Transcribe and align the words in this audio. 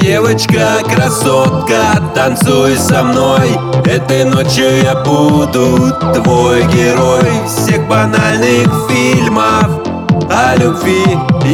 Девочка, 0.00 0.78
красотка, 0.84 2.00
танцуй 2.14 2.76
со 2.76 3.02
мной. 3.02 3.58
Этой 3.84 4.24
ночью 4.24 4.82
я 4.82 4.94
буду 4.96 5.92
твой 6.14 6.64
герой 6.64 7.24
Всех 7.46 7.86
банальных 7.88 8.68
фильмов. 8.88 9.82
О 10.28 10.56
любви 10.56 11.04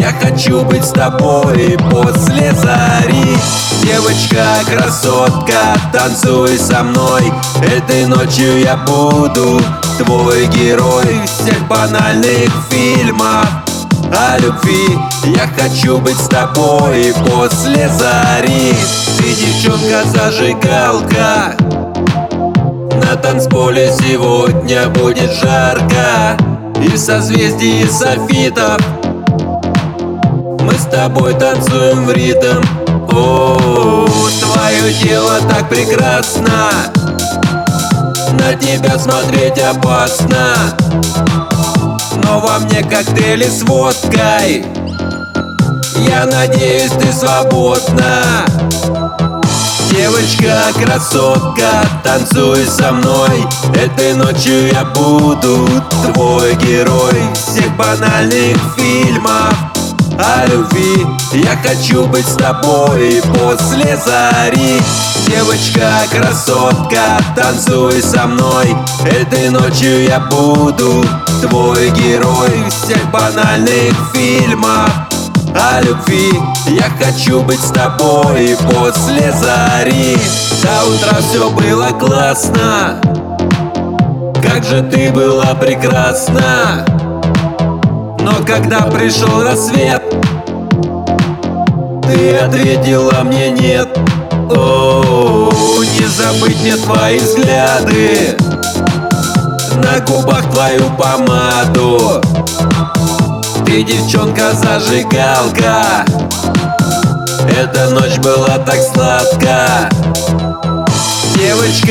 Я 0.00 0.12
хочу 0.12 0.62
быть 0.64 0.84
с 0.84 0.90
тобой 0.90 1.76
после 1.90 2.52
зари. 2.52 3.36
Девочка, 3.82 4.44
красотка, 4.66 5.76
танцуй 5.92 6.58
со 6.58 6.82
мной. 6.82 7.32
Этой 7.62 8.06
ночью 8.06 8.60
я 8.60 8.76
буду 8.76 9.60
твой 9.98 10.46
герой 10.46 11.20
Всех 11.26 11.66
банальных 11.68 12.50
фильмов 12.70 13.61
о 14.12 14.38
любви. 14.38 14.98
Я 15.24 15.48
хочу 15.56 15.98
быть 15.98 16.18
с 16.18 16.28
тобой 16.28 17.14
после 17.26 17.88
зари. 17.88 18.74
Ты 19.18 19.34
девчонка 19.34 20.02
зажигалка. 20.06 21.56
На 23.04 23.16
танцполе 23.16 23.92
сегодня 23.98 24.88
будет 24.88 25.32
жарко. 25.32 26.36
И 26.82 26.88
в 26.88 26.98
созвездии 26.98 27.86
софитов 27.86 28.80
Мы 30.60 30.74
с 30.74 30.84
тобой 30.86 31.34
танцуем 31.34 32.06
в 32.06 32.12
ритм. 32.12 32.62
О, 33.12 34.06
твое 34.40 34.92
тело 35.02 35.38
так 35.48 35.68
прекрасно. 35.68 36.70
На 38.32 38.54
тебя 38.54 38.98
смотреть 38.98 39.58
опасно 39.58 40.56
но 42.24 42.40
во 42.40 42.58
мне 42.58 42.82
коктейли 42.82 43.46
с 43.46 43.62
водкой. 43.62 44.64
Я 46.08 46.26
надеюсь, 46.26 46.92
ты 46.92 47.12
свободна. 47.12 48.44
Девочка, 49.90 50.72
красотка, 50.74 51.84
танцуй 52.02 52.66
со 52.66 52.92
мной. 52.92 53.46
Этой 53.74 54.14
ночью 54.14 54.68
я 54.72 54.84
буду 54.84 55.68
твой 56.12 56.54
герой 56.56 57.22
Всех 57.34 57.76
банальных 57.76 58.56
фильмов 58.76 59.71
о 60.18 60.46
любви. 60.46 61.06
Я 61.32 61.56
хочу 61.56 62.06
быть 62.06 62.26
с 62.26 62.36
тобой 62.36 63.22
после 63.34 63.96
зари. 63.96 64.80
Девочка, 65.26 65.90
красотка, 66.10 67.18
танцуй 67.34 68.02
со 68.02 68.26
мной. 68.26 68.76
Этой 69.04 69.50
ночью 69.50 70.04
я 70.04 70.20
буду 70.20 71.04
твой 71.40 71.90
герой 71.90 72.64
Всех 72.68 73.10
банальных 73.10 73.94
фильмов 74.14 74.90
о 75.54 75.80
любви. 75.82 76.32
Я 76.68 76.90
хочу 76.98 77.42
быть 77.42 77.60
с 77.60 77.70
тобой 77.70 78.56
после 78.70 79.32
зари. 79.32 80.16
До 80.62 80.84
утра 80.88 81.18
все 81.20 81.50
было 81.50 81.88
классно. 81.98 83.00
Как 84.42 84.64
же 84.64 84.82
ты 84.82 85.10
была 85.10 85.54
прекрасна 85.54 86.84
Но 88.22 88.34
когда 88.46 88.82
пришел 88.82 89.42
рассвет 89.42 90.00
Ты 92.06 92.36
ответила 92.36 93.22
мне 93.24 93.50
нет 93.50 93.88
О, 94.48 95.50
не 95.82 96.06
забыть 96.06 96.60
мне 96.60 96.76
твои 96.76 97.18
взгляды. 97.18 98.36
На 99.76 99.98
губах 100.06 100.48
твою 100.52 100.84
помаду. 100.96 102.20
Ты 103.64 103.82
девчонка 103.82 104.52
зажигалка. 104.52 106.04
Эта 107.48 107.90
ночь 107.90 108.18
была 108.18 108.58
так 108.58 108.78
сладка 108.94 109.88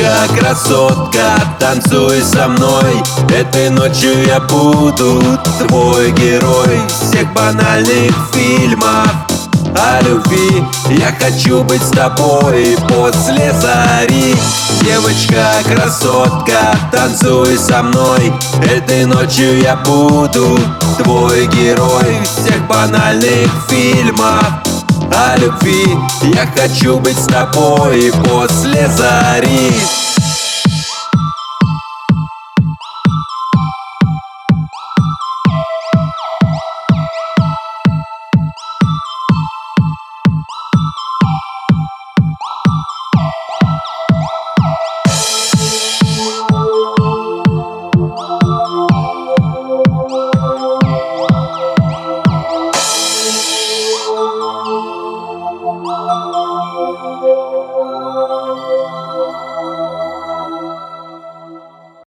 Девочка, 0.02 0.34
красотка, 0.36 1.56
танцуй 1.60 2.22
со 2.22 2.48
мной. 2.48 3.00
Этой 3.28 3.70
ночью 3.70 4.26
я 4.26 4.40
буду 4.40 5.22
твой 5.60 6.10
герой 6.10 6.80
Всех 6.88 7.32
банальных 7.32 8.12
фильмов. 8.32 9.08
О 9.76 10.02
любви 10.02 10.64
Я 10.88 11.14
хочу 11.18 11.62
быть 11.62 11.82
с 11.82 11.90
тобой 11.90 12.76
после 12.88 13.52
зари. 13.52 14.34
Девочка, 14.82 15.46
красотка, 15.64 16.76
танцуй 16.90 17.56
со 17.56 17.84
мной. 17.84 18.32
Этой 18.64 19.04
ночью 19.04 19.60
я 19.60 19.76
буду 19.76 20.58
твой 20.98 21.46
герой 21.46 22.18
Всех 22.24 22.66
банальных 22.66 23.48
фильмов 23.68 24.62
о 25.14 25.36
любви. 25.36 25.86
Я 26.34 26.46
хочу 26.46 26.98
быть 26.98 27.18
с 27.18 27.26
тобой 27.26 28.12
после 28.24 28.88
зари 28.88 29.72